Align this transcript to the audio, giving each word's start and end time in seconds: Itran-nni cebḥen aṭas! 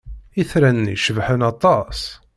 Itran-nni 0.41 0.95
cebḥen 1.03 1.41
aṭas! 1.51 2.01